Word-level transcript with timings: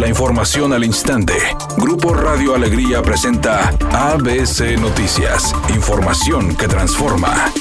La 0.00 0.08
información 0.08 0.72
al 0.72 0.82
instante. 0.82 1.34
Grupo 1.76 2.14
Radio 2.14 2.54
Alegría 2.54 3.02
presenta 3.02 3.68
ABC 3.92 4.80
Noticias. 4.80 5.54
Información 5.74 6.56
que 6.56 6.66
transforma. 6.68 7.52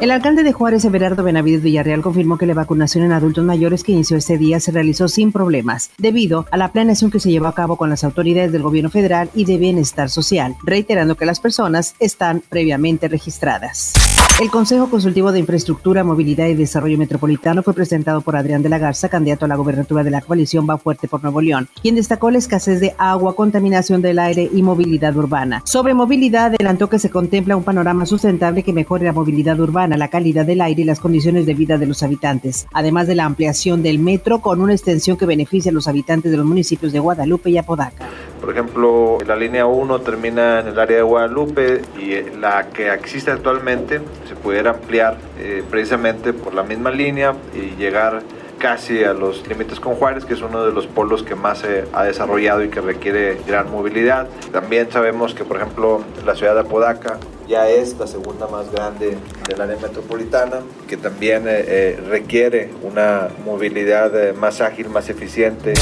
El 0.00 0.12
alcalde 0.12 0.44
de 0.44 0.52
Juárez, 0.52 0.84
Everardo 0.84 1.24
Benavides 1.24 1.64
Villarreal, 1.64 2.00
confirmó 2.00 2.38
que 2.38 2.46
la 2.46 2.54
vacunación 2.54 3.02
en 3.02 3.10
adultos 3.10 3.44
mayores 3.44 3.82
que 3.82 3.90
inició 3.90 4.16
este 4.16 4.38
día 4.38 4.60
se 4.60 4.70
realizó 4.70 5.08
sin 5.08 5.32
problemas, 5.32 5.90
debido 5.98 6.46
a 6.52 6.56
la 6.56 6.70
planeación 6.70 7.10
que 7.10 7.18
se 7.18 7.32
llevó 7.32 7.48
a 7.48 7.54
cabo 7.54 7.76
con 7.76 7.90
las 7.90 8.04
autoridades 8.04 8.52
del 8.52 8.62
gobierno 8.62 8.90
federal 8.90 9.30
y 9.34 9.46
de 9.46 9.56
bienestar 9.56 10.10
social, 10.10 10.54
reiterando 10.62 11.16
que 11.16 11.26
las 11.26 11.40
personas 11.40 11.96
están 11.98 12.40
previamente 12.48 13.08
registradas. 13.08 13.94
El 14.38 14.50
Consejo 14.50 14.90
Consultivo 14.90 15.32
de 15.32 15.38
Infraestructura, 15.38 16.04
Movilidad 16.04 16.46
y 16.48 16.52
Desarrollo 16.52 16.98
Metropolitano 16.98 17.62
fue 17.62 17.72
presentado 17.72 18.20
por 18.20 18.36
Adrián 18.36 18.62
de 18.62 18.68
la 18.68 18.76
Garza, 18.76 19.08
candidato 19.08 19.46
a 19.46 19.48
la 19.48 19.56
gobernatura 19.56 20.04
de 20.04 20.10
la 20.10 20.20
coalición 20.20 20.66
Va 20.68 20.76
Fuerte 20.76 21.08
por 21.08 21.22
Nuevo 21.22 21.40
León, 21.40 21.70
quien 21.80 21.94
destacó 21.94 22.30
la 22.30 22.36
escasez 22.36 22.78
de 22.78 22.94
agua, 22.98 23.34
contaminación 23.34 24.02
del 24.02 24.18
aire 24.18 24.50
y 24.52 24.60
movilidad 24.60 25.16
urbana. 25.16 25.62
Sobre 25.64 25.94
movilidad, 25.94 26.48
adelantó 26.48 26.90
que 26.90 26.98
se 26.98 27.08
contempla 27.08 27.56
un 27.56 27.64
panorama 27.64 28.04
sustentable 28.04 28.62
que 28.62 28.74
mejore 28.74 29.06
la 29.06 29.14
movilidad 29.14 29.58
urbana, 29.58 29.96
la 29.96 30.08
calidad 30.08 30.44
del 30.44 30.60
aire 30.60 30.82
y 30.82 30.84
las 30.84 31.00
condiciones 31.00 31.46
de 31.46 31.54
vida 31.54 31.78
de 31.78 31.86
los 31.86 32.02
habitantes, 32.02 32.66
además 32.74 33.06
de 33.06 33.14
la 33.14 33.24
ampliación 33.24 33.82
del 33.82 33.98
metro 33.98 34.42
con 34.42 34.60
una 34.60 34.74
extensión 34.74 35.16
que 35.16 35.24
beneficie 35.24 35.70
a 35.70 35.74
los 35.74 35.88
habitantes 35.88 36.30
de 36.30 36.36
los 36.36 36.44
municipios 36.44 36.92
de 36.92 36.98
Guadalupe 36.98 37.48
y 37.48 37.56
Apodaca. 37.56 38.05
Por 38.46 38.54
ejemplo, 38.54 39.18
la 39.26 39.34
línea 39.34 39.66
1 39.66 40.02
termina 40.02 40.60
en 40.60 40.68
el 40.68 40.78
área 40.78 40.98
de 40.98 41.02
Guadalupe 41.02 41.82
y 41.98 42.30
la 42.38 42.68
que 42.68 42.92
existe 42.92 43.32
actualmente 43.32 44.00
se 44.28 44.36
pudiera 44.36 44.70
ampliar 44.70 45.16
eh, 45.36 45.64
precisamente 45.68 46.32
por 46.32 46.54
la 46.54 46.62
misma 46.62 46.92
línea 46.92 47.34
y 47.56 47.74
llegar 47.74 48.22
casi 48.60 49.02
a 49.02 49.14
los 49.14 49.44
límites 49.48 49.80
con 49.80 49.96
Juárez, 49.96 50.24
que 50.24 50.34
es 50.34 50.42
uno 50.42 50.64
de 50.64 50.70
los 50.70 50.86
polos 50.86 51.24
que 51.24 51.34
más 51.34 51.58
se 51.58 51.86
ha 51.92 52.04
desarrollado 52.04 52.62
y 52.62 52.68
que 52.68 52.80
requiere 52.80 53.36
gran 53.48 53.68
movilidad. 53.68 54.28
También 54.52 54.92
sabemos 54.92 55.34
que, 55.34 55.44
por 55.44 55.56
ejemplo, 55.56 56.04
la 56.24 56.36
ciudad 56.36 56.54
de 56.54 56.60
Apodaca 56.60 57.18
ya 57.48 57.68
es 57.68 57.96
la 57.98 58.06
segunda 58.06 58.46
más 58.48 58.70
grande 58.72 59.16
del 59.48 59.60
área 59.60 59.76
metropolitana, 59.76 60.60
que 60.88 60.96
también 60.96 61.46
eh, 61.46 61.64
eh, 61.66 62.00
requiere 62.08 62.70
una 62.82 63.28
movilidad 63.44 64.14
eh, 64.16 64.32
más 64.32 64.60
ágil, 64.60 64.88
más 64.88 65.08
eficiente. 65.08 65.74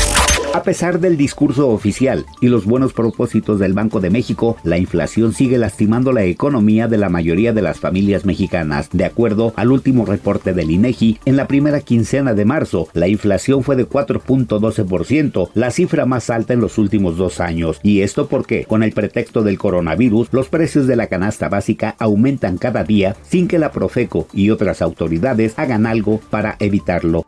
A 0.53 0.63
pesar 0.63 1.01
del 1.01 1.17
discurso 1.17 1.69
oficial 1.71 2.27
y 2.41 2.49
los 2.49 2.65
buenos 2.65 2.93
propósitos 2.93 3.59
del 3.59 3.73
Banco 3.73 4.01
de 4.01 4.11
México, 4.11 4.57
la 4.63 4.79
inflación 4.79 5.33
sigue 5.33 5.59
lastimando 5.59 6.13
la 6.13 6.25
economía 6.25 6.87
de 6.87 6.99
la 6.99 7.09
mayoría 7.09 7.53
de 7.53 7.63
las 7.63 7.81
familias 7.81 8.25
mexicanas. 8.25 8.89
De 8.93 9.05
acuerdo 9.05 9.53
al 9.57 9.73
último 9.73 10.05
reporte 10.05 10.53
del 10.53 10.71
INEGI, 10.71 11.19
en 11.25 11.37
la 11.37 11.47
primera 11.47 11.81
quincena 11.81 12.35
de 12.35 12.45
marzo, 12.45 12.89
la 12.93 13.09
inflación 13.09 13.65
fue 13.65 13.77
de 13.77 13.89
4.12%, 13.89 15.51
la 15.55 15.71
cifra 15.71 16.07
más 16.07 16.31
alta 16.31 16.53
en 16.53 16.61
los 16.61 16.79
últimos 16.79 17.17
dos 17.17 17.41
años. 17.41 17.81
Y 17.83 18.03
esto 18.03 18.29
porque, 18.29 18.65
con 18.65 18.83
el 18.83 18.93
pretexto 18.93 19.43
del 19.43 19.59
coronavirus, 19.59 20.29
los 20.33 20.49
precios 20.49 20.87
de 20.87 20.97
la 20.97 21.09
canasta 21.09 21.49
básica 21.55 21.95
aumentan 22.01 22.59
cada 22.59 22.83
día 22.83 23.15
sin 23.23 23.47
que 23.47 23.61
la 23.61 23.71
Profeco 23.71 24.27
y 24.33 24.51
otras 24.51 24.83
autoridades 24.83 25.55
hagan 25.57 25.87
algo 25.87 26.19
para 26.31 26.57
evitarlo. 26.59 27.25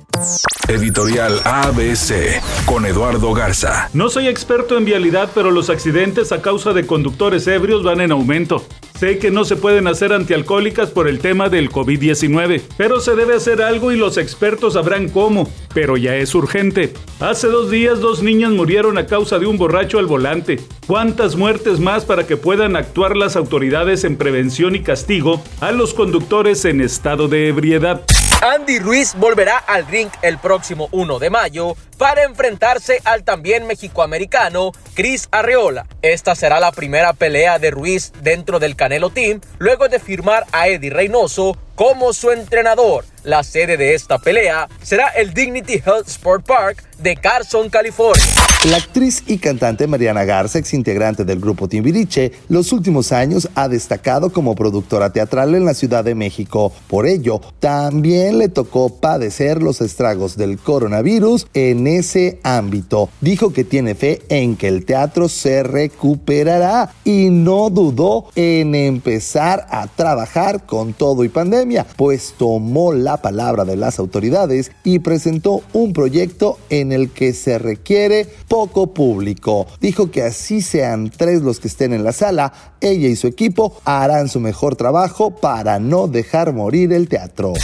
Editorial 0.69 1.38
ABC 1.44 2.42
con 2.64 2.86
Eduardo 2.86 3.32
Garza. 3.32 3.88
No 3.92 4.08
soy 4.08 4.27
experto 4.27 4.77
en 4.77 4.84
vialidad, 4.84 5.30
pero 5.32 5.52
los 5.52 5.70
accidentes 5.70 6.32
a 6.32 6.42
causa 6.42 6.72
de 6.72 6.86
conductores 6.86 7.47
ebrios 7.47 7.84
van 7.84 8.00
en 8.00 8.10
aumento. 8.10 8.64
Sé 8.98 9.19
que 9.19 9.30
no 9.30 9.44
se 9.44 9.56
pueden 9.56 9.89
hacer 9.89 10.14
antialcohólicas 10.14 10.91
por 10.91 11.06
el 11.06 11.19
tema 11.19 11.50
del 11.50 11.70
COVID-19, 11.70 12.62
pero 12.78 13.00
se 13.00 13.14
debe 13.14 13.34
hacer 13.34 13.61
algo 13.61 13.92
y 13.92 13.97
los 13.97 14.16
expertos 14.16 14.72
sabrán 14.72 15.11
cómo, 15.11 15.50
pero 15.75 15.98
ya 15.98 16.16
es 16.16 16.34
urgente. 16.34 16.94
Hace 17.20 17.48
dos 17.48 17.70
días 17.70 18.00
dos 18.00 18.22
niñas 18.22 18.53
murieron 18.53 18.97
a 18.97 19.06
causa 19.06 19.38
de 19.38 19.47
un 19.47 19.58
borracho 19.58 19.98
al 19.98 20.06
volante. 20.06 20.61
¿Cuántas 20.86 21.36
muertes 21.36 21.78
más 21.78 22.06
para 22.06 22.27
que 22.27 22.38
puedan 22.38 22.75
actuar 22.75 23.16
las 23.16 23.36
autoridades 23.36 24.05
en 24.05 24.16
prevención 24.16 24.75
y 24.75 24.81
castigo 24.81 25.43
a 25.60 25.72
los 25.72 25.93
conductores 25.93 26.65
en 26.65 26.81
estado 26.81 27.28
de 27.28 27.49
ebriedad? 27.49 28.03
Andy 28.42 28.78
Ruiz 28.80 29.14
volverá 29.16 29.56
al 29.56 29.86
ring 29.86 30.10
el 30.20 30.36
próximo 30.36 30.88
1 30.92 31.19
de 31.19 31.30
mayo 31.30 31.74
para 31.97 32.22
enfrentarse 32.24 33.00
al 33.04 33.24
también 33.24 33.66
mexicoamericano 33.66 34.72
Chris 34.94 35.28
Arreola. 35.30 35.86
Esta 36.02 36.34
será 36.34 36.60
la 36.60 36.70
primera 36.70 37.14
pelea 37.14 37.58
de 37.58 37.70
Ruiz 37.70 38.12
dentro 38.20 38.58
del 38.58 38.76
Canelo 38.76 39.08
Team 39.08 39.41
luego 39.58 39.88
de 39.88 39.98
firmar 39.98 40.44
a 40.52 40.69
Eddie 40.69 40.91
Reynoso 40.91 41.56
como 41.76 42.12
su 42.12 42.30
entrenador. 42.30 43.06
La 43.26 43.42
sede 43.42 43.76
de 43.76 43.92
esta 43.92 44.19
pelea 44.19 44.69
será 44.81 45.09
el 45.09 45.34
Dignity 45.34 45.82
Health 45.84 46.06
Sport 46.06 46.47
Park 46.47 46.84
de 47.03 47.16
Carson, 47.16 47.69
California. 47.69 48.25
La 48.70 48.76
actriz 48.76 49.22
y 49.26 49.38
cantante 49.38 49.87
Mariana 49.87 50.25
Garza, 50.25 50.59
ex 50.59 50.72
integrante 50.75 51.25
del 51.25 51.41
grupo 51.41 51.69
Timbiriche, 51.69 52.32
los 52.48 52.72
últimos 52.72 53.12
años 53.12 53.48
ha 53.54 53.69
destacado 53.69 54.31
como 54.31 54.54
productora 54.54 55.10
teatral 55.10 55.54
en 55.54 55.64
la 55.64 55.75
Ciudad 55.75 56.04
de 56.04 56.14
México. 56.14 56.72
Por 56.87 57.06
ello, 57.06 57.41
también 57.59 58.38
le 58.38 58.48
tocó 58.48 59.00
padecer 59.00 59.62
los 59.62 59.81
estragos 59.81 60.37
del 60.37 60.58
coronavirus 60.58 61.48
en 61.53 61.87
ese 61.87 62.38
ámbito. 62.44 63.08
Dijo 63.20 63.53
que 63.53 63.64
tiene 63.64 63.94
fe 63.94 64.22
en 64.28 64.56
que 64.56 64.69
el 64.69 64.84
teatro 64.84 65.28
se 65.28 65.62
recuperará 65.62 66.93
y 67.04 67.31
no 67.31 67.70
dudó 67.70 68.26
en 68.37 68.75
empezar 68.75 69.66
a 69.70 69.87
trabajar 69.88 70.64
con 70.64 70.93
todo 70.93 71.25
y 71.25 71.28
pandemia, 71.28 71.87
pues 71.97 72.34
tomó 72.38 72.93
la 73.16 73.22
palabra 73.22 73.65
de 73.65 73.77
las 73.77 73.99
autoridades 73.99 74.72
y 74.84 74.99
presentó 74.99 75.62
un 75.72 75.94
proyecto 75.94 76.59
en 76.69 76.93
el 76.93 77.09
que 77.10 77.32
se 77.32 77.59
requiere 77.59 78.28
poco 78.47 78.88
público. 78.88 79.66
Dijo 79.81 80.10
que 80.10 80.22
así 80.22 80.60
sean 80.60 81.10
tres 81.10 81.41
los 81.41 81.59
que 81.59 81.69
estén 81.69 81.94
en 81.94 82.05
la 82.05 82.12
sala, 82.12 82.53
ella 82.82 83.09
y 83.09 83.16
su 83.16 83.26
equipo 83.26 83.72
harán 83.87 84.28
su 84.28 84.38
mejor 84.38 84.76
trabajo 84.76 85.31
para 85.31 85.78
no 85.78 86.09
dejar 86.09 86.53
morir 86.53 86.93
el 86.93 87.09
teatro. 87.09 87.55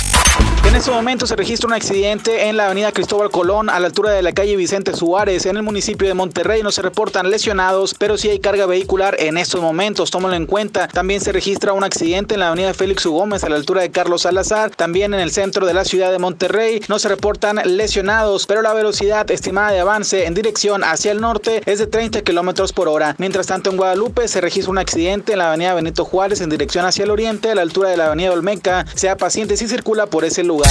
En 0.72 0.76
este 0.76 0.90
momento 0.90 1.26
se 1.26 1.36
registra 1.36 1.66
un 1.66 1.74
accidente 1.74 2.48
en 2.48 2.56
la 2.56 2.64
avenida 2.64 2.92
Cristóbal 2.92 3.30
Colón 3.30 3.68
a 3.68 3.78
la 3.78 3.88
altura 3.88 4.10
de 4.12 4.22
la 4.22 4.32
calle 4.32 4.56
Vicente 4.56 4.94
Suárez 4.94 5.44
en 5.44 5.58
el 5.58 5.62
municipio 5.62 6.08
de 6.08 6.14
Monterrey. 6.14 6.62
No 6.62 6.72
se 6.72 6.80
reportan 6.80 7.30
lesionados, 7.30 7.94
pero 7.94 8.16
sí 8.16 8.30
hay 8.30 8.38
carga 8.38 8.64
vehicular 8.64 9.16
en 9.18 9.36
estos 9.36 9.60
momentos. 9.60 10.10
Tómalo 10.10 10.34
en 10.34 10.46
cuenta. 10.46 10.88
También 10.88 11.20
se 11.20 11.30
registra 11.30 11.74
un 11.74 11.84
accidente 11.84 12.34
en 12.34 12.40
la 12.40 12.48
avenida 12.48 12.72
Félix 12.72 13.04
U. 13.04 13.12
Gómez 13.12 13.44
a 13.44 13.50
la 13.50 13.56
altura 13.56 13.82
de 13.82 13.90
Carlos 13.90 14.22
Salazar. 14.22 14.70
También 14.70 15.12
en 15.12 15.20
el 15.20 15.30
centro 15.30 15.66
de 15.66 15.74
la 15.74 15.84
ciudad 15.84 16.10
de 16.10 16.18
Monterrey. 16.18 16.80
No 16.88 16.98
se 16.98 17.10
reportan 17.10 17.60
lesionados, 17.64 18.46
pero 18.46 18.62
la 18.62 18.72
velocidad 18.72 19.30
estimada 19.30 19.72
de 19.72 19.80
avance 19.80 20.24
en 20.24 20.32
dirección 20.32 20.84
hacia 20.84 21.12
el 21.12 21.20
norte 21.20 21.60
es 21.66 21.80
de 21.80 21.86
30 21.86 22.22
kilómetros 22.22 22.72
por 22.72 22.88
hora. 22.88 23.14
Mientras 23.18 23.46
tanto, 23.46 23.68
en 23.68 23.76
Guadalupe 23.76 24.26
se 24.26 24.40
registra 24.40 24.70
un 24.70 24.78
accidente 24.78 25.32
en 25.32 25.38
la 25.38 25.48
avenida 25.48 25.74
Benito 25.74 26.06
Juárez 26.06 26.40
en 26.40 26.48
dirección 26.48 26.86
hacia 26.86 27.04
el 27.04 27.10
oriente 27.10 27.50
a 27.50 27.54
la 27.54 27.62
altura 27.62 27.90
de 27.90 27.98
la 27.98 28.06
avenida 28.06 28.32
Olmeca. 28.32 28.86
Sea 28.94 29.18
paciente 29.18 29.58
si 29.58 29.68
circula 29.68 30.06
por 30.06 30.24
ese 30.32 30.42
lugar. 30.42 30.70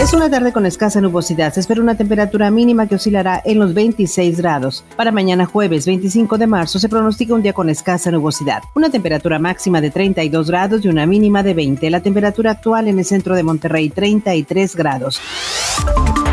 Es 0.00 0.12
una 0.12 0.30
tarde 0.30 0.52
con 0.52 0.66
escasa 0.66 1.00
nubosidad. 1.00 1.52
Se 1.52 1.60
espera 1.60 1.80
una 1.80 1.96
temperatura 1.96 2.50
mínima 2.50 2.86
que 2.86 2.94
oscilará 2.94 3.42
en 3.44 3.58
los 3.58 3.74
26 3.74 4.38
grados. 4.38 4.84
Para 4.96 5.10
mañana 5.10 5.46
jueves 5.46 5.86
25 5.86 6.38
de 6.38 6.46
marzo 6.46 6.78
se 6.78 6.88
pronostica 6.88 7.34
un 7.34 7.42
día 7.42 7.52
con 7.52 7.68
escasa 7.70 8.10
nubosidad. 8.10 8.62
Una 8.74 8.90
temperatura 8.90 9.38
máxima 9.38 9.80
de 9.80 9.90
32 9.90 10.48
grados 10.48 10.84
y 10.84 10.88
una 10.88 11.06
mínima 11.06 11.42
de 11.42 11.54
20. 11.54 11.90
La 11.90 12.00
temperatura 12.00 12.52
actual 12.52 12.88
en 12.88 12.98
el 12.98 13.04
centro 13.04 13.34
de 13.34 13.42
Monterrey 13.42 13.88
33 13.88 14.76
grados. 14.76 15.20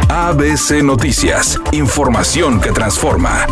ABC 0.09 0.83
Noticias. 0.83 1.57
Información 1.71 2.59
que 2.59 2.71
transforma. 2.71 3.47